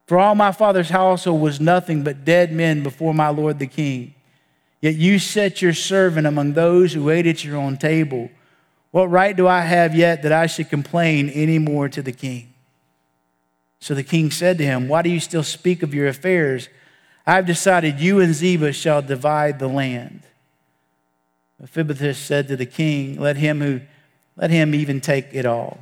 [0.06, 4.14] For all my father's household was nothing but dead men before my lord the king.
[4.82, 8.30] Yet you set your servant among those who ate at your own table.
[8.92, 12.54] What right do I have yet that I should complain any more to the king?
[13.80, 16.68] So the king said to him, Why do you still speak of your affairs?
[17.26, 20.24] I have decided you and Ziba shall divide the land.
[21.60, 23.82] Mephibosheth said to the king, Let him who
[24.36, 25.78] let him even take it all.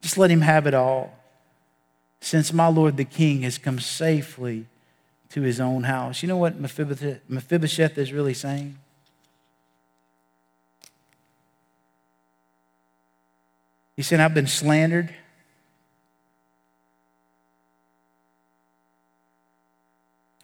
[0.00, 1.12] Just let him have it all.
[2.20, 4.66] Since my Lord the King has come safely
[5.30, 6.22] to his own house.
[6.22, 8.78] You know what Mephibosheth, is really saying?
[13.96, 15.14] He said, I've been slandered.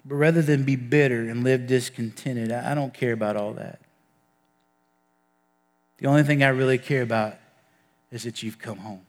[0.04, 3.80] But rather than be bitter and live discontented, I don't care about all that.
[5.98, 7.36] The only thing I really care about
[8.12, 9.00] is that you've come home.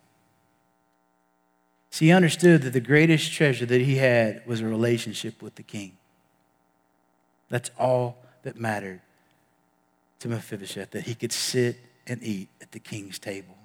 [1.97, 5.63] See, he understood that the greatest treasure that he had was a relationship with the
[5.63, 5.97] king.
[7.49, 9.01] That's all that mattered
[10.19, 13.57] to Mephibosheth, that he could sit and eat at the king's table.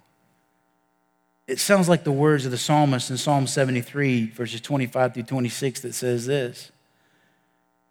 [1.47, 5.81] It sounds like the words of the psalmist in Psalm 73, verses 25 through 26,
[5.83, 6.73] that says this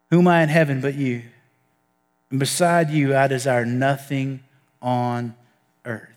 [0.09, 1.21] Who am I in heaven but you?
[2.31, 4.39] And beside you, I desire nothing
[4.81, 5.35] on
[5.85, 6.10] earth.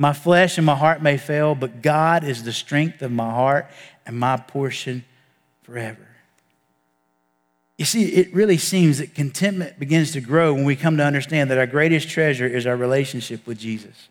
[0.00, 3.66] My flesh and my heart may fail, but God is the strength of my heart
[4.06, 5.04] and my portion
[5.62, 6.08] forever.
[7.76, 11.50] You see, it really seems that contentment begins to grow when we come to understand
[11.50, 14.08] that our greatest treasure is our relationship with Jesus.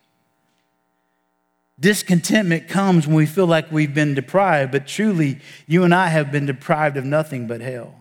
[1.80, 6.32] Discontentment comes when we feel like we've been deprived, but truly, you and I have
[6.32, 7.96] been deprived of nothing but hell.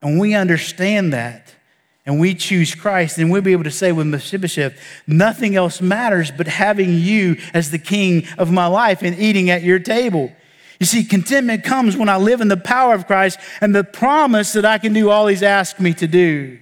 [0.00, 1.56] And we understand that
[2.04, 6.32] and we choose Christ, then we'll be able to say with Mephibosheth, nothing else matters
[6.32, 10.32] but having you as the king of my life and eating at your table.
[10.80, 14.52] You see, contentment comes when I live in the power of Christ and the promise
[14.54, 16.58] that I can do all he's asked me to do.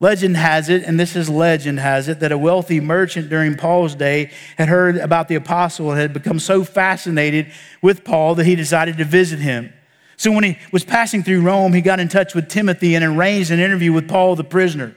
[0.00, 3.94] Legend has it, and this is legend has it, that a wealthy merchant during Paul's
[3.94, 7.52] day had heard about the apostle and had become so fascinated
[7.82, 9.72] with Paul that he decided to visit him.
[10.18, 13.52] So when he was passing through Rome, he got in touch with Timothy and arranged
[13.52, 14.94] an interview with Paul the prisoner.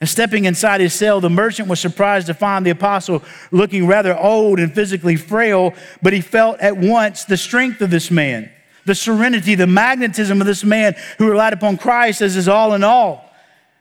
[0.00, 3.22] And stepping inside his cell, the merchant was surprised to find the apostle
[3.52, 5.72] looking rather old and physically frail,
[6.02, 8.50] but he felt at once the strength of this man,
[8.86, 12.82] the serenity, the magnetism of this man who relied upon Christ as his all in
[12.82, 13.30] all.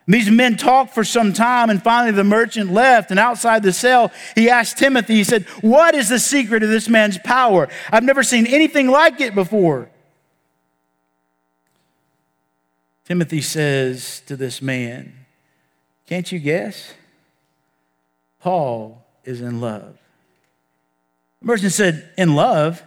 [0.05, 3.11] These men talked for some time, and finally the merchant left.
[3.11, 6.89] And outside the cell, he asked Timothy, he said, What is the secret of this
[6.89, 7.69] man's power?
[7.91, 9.89] I've never seen anything like it before.
[13.09, 15.25] Timothy says to this man,
[16.05, 16.93] Can't you guess?
[18.39, 19.97] Paul is in love.
[21.41, 22.83] The merchant said, In love?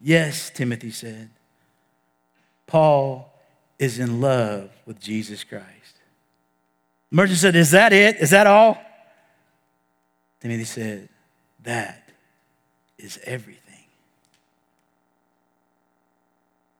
[0.00, 1.30] Yes, Timothy said.
[2.68, 3.28] Paul
[3.76, 5.98] is in love with Jesus Christ.
[7.10, 8.18] The merchant said, Is that it?
[8.18, 8.78] Is that all?
[10.40, 11.08] Timothy said,
[11.64, 12.08] That
[12.98, 13.60] is everything.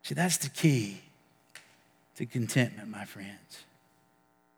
[0.04, 1.00] See, that's the key
[2.16, 3.64] to contentment, my friends.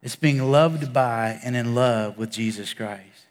[0.02, 3.26] It's being loved by and in love with Jesus Christ.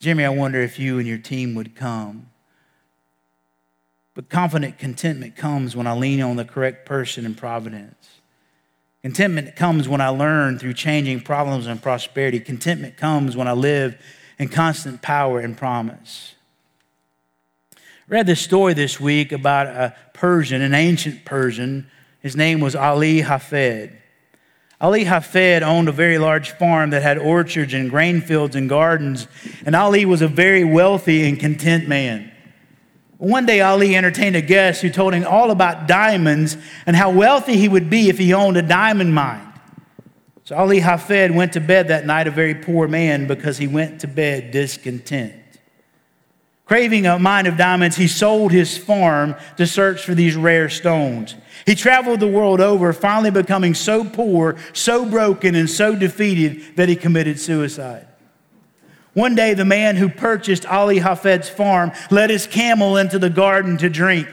[0.00, 2.30] Jeremy, I wonder if you and your team would come.
[4.14, 8.20] But confident contentment comes when I lean on the correct person in providence.
[9.02, 12.40] Contentment comes when I learn through changing problems and prosperity.
[12.40, 14.00] Contentment comes when I live
[14.38, 16.34] in constant power and promise.
[17.74, 17.78] I
[18.08, 21.90] read this story this week about a Persian, an ancient Persian,
[22.26, 23.92] his name was Ali Hafed.
[24.80, 29.28] Ali Hafed owned a very large farm that had orchards and grain fields and gardens,
[29.64, 32.32] and Ali was a very wealthy and content man.
[33.18, 37.56] One day, Ali entertained a guest who told him all about diamonds and how wealthy
[37.56, 39.52] he would be if he owned a diamond mine.
[40.42, 44.00] So Ali Hafed went to bed that night a very poor man because he went
[44.00, 45.32] to bed discontent.
[46.66, 51.36] Craving a mine of diamonds, he sold his farm to search for these rare stones.
[51.64, 56.88] He traveled the world over, finally becoming so poor, so broken, and so defeated that
[56.88, 58.08] he committed suicide.
[59.14, 63.78] One day, the man who purchased Ali Hafed's farm led his camel into the garden
[63.78, 64.28] to drink.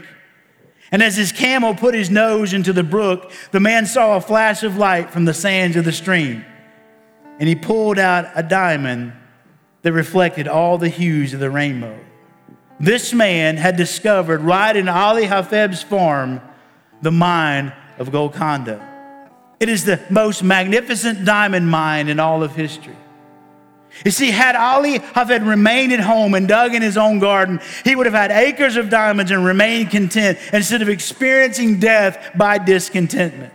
[0.91, 4.63] And as his camel put his nose into the brook, the man saw a flash
[4.63, 6.43] of light from the sands of the stream.
[7.39, 9.13] And he pulled out a diamond
[9.83, 11.97] that reflected all the hues of the rainbow.
[12.79, 16.41] This man had discovered right in Ali Hafed's farm
[17.01, 18.89] the mine of Golconda.
[19.59, 22.95] It is the most magnificent diamond mine in all of history.
[24.03, 27.95] You see, had Ali Hafed remained at home and dug in his own garden, he
[27.95, 33.53] would have had acres of diamonds and remained content instead of experiencing death by discontentment.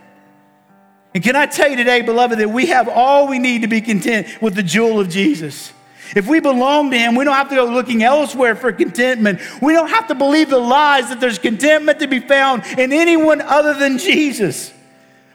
[1.14, 3.80] And can I tell you today, beloved, that we have all we need to be
[3.80, 5.72] content with the jewel of Jesus.
[6.16, 9.40] If we belong to Him, we don't have to go looking elsewhere for contentment.
[9.60, 13.40] We don't have to believe the lies that there's contentment to be found in anyone
[13.40, 14.72] other than Jesus.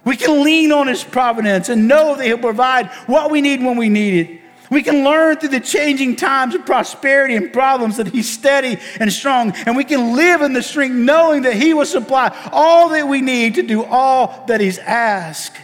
[0.06, 3.78] We can lean on His providence and know that He'll provide what we need when
[3.78, 4.42] we need it.
[4.70, 9.14] We can learn through the changing times of prosperity and problems that He's steady and
[9.14, 9.52] strong.
[9.66, 13.22] And we can live in the strength knowing that He will supply all that we
[13.22, 15.58] need to do all that He's asked.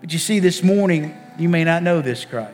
[0.00, 2.52] But you see, this morning, you may not know this Christ.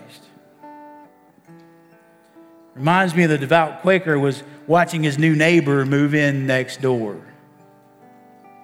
[2.81, 7.20] Reminds me of the devout Quaker was watching his new neighbor move in next door.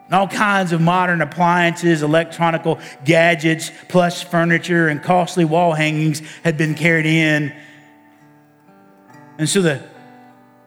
[0.07, 6.57] and all kinds of modern appliances, electronical gadgets, plus furniture and costly wall hangings had
[6.57, 7.55] been carried in.
[9.37, 9.83] And so the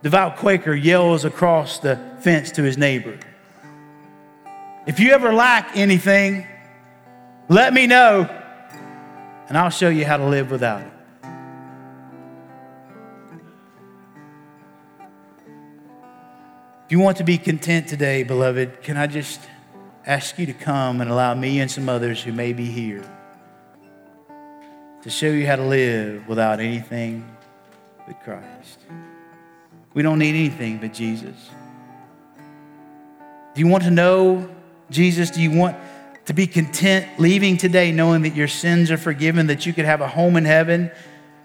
[0.04, 3.18] devout Quaker yells across the fence to his neighbor
[4.86, 6.46] If you ever lack anything,
[7.48, 8.30] let me know,
[9.48, 10.99] and I'll show you how to live without it.
[16.90, 19.40] If you want to be content today, beloved, can I just
[20.08, 23.04] ask you to come and allow me and some others who may be here
[25.04, 27.30] to show you how to live without anything
[28.08, 28.80] but Christ?
[29.94, 31.36] We don't need anything but Jesus.
[33.54, 34.50] Do you want to know
[34.90, 35.30] Jesus?
[35.30, 35.78] Do you want
[36.26, 40.02] to be content leaving today knowing that your sins are forgiven, that you could have
[40.02, 40.90] a home in heaven,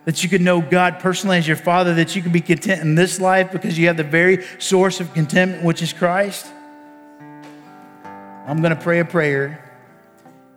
[0.04, 2.94] that you could know God personally as your Father, that you could be content in
[2.94, 6.46] this life because you have the very source of contentment, which is Christ.
[8.46, 9.60] I'm going to pray a prayer.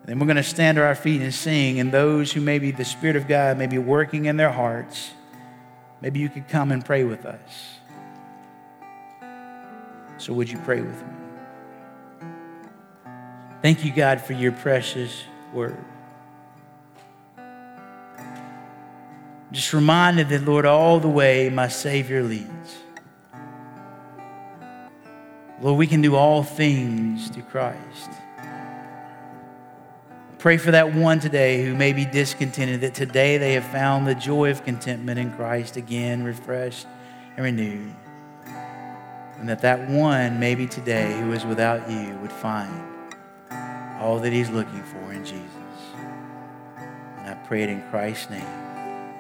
[0.02, 1.80] And then we're going to stand to our feet and sing.
[1.80, 5.12] And those who maybe the Spirit of God may be working in their hearts,
[6.02, 7.78] maybe you could come and pray with us.
[10.18, 11.14] So, would you pray with me?
[13.62, 15.24] Thank you, God, for your precious
[15.54, 15.78] word.
[19.52, 22.78] Just reminded that, Lord, all the way my Savior leads.
[25.62, 28.12] Lord, we can do all things through Christ.
[30.38, 34.14] Pray for that one today who may be discontented, that today they have found the
[34.14, 36.86] joy of contentment in Christ again, refreshed
[37.36, 37.96] and renewed.
[39.40, 42.84] And that that one, maybe today, who is without you, would find
[44.00, 45.42] all that he's looking for in Jesus.
[47.18, 48.67] And I pray it in Christ's name.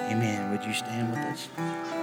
[0.01, 0.51] Amen.
[0.51, 1.96] Would you stand with us?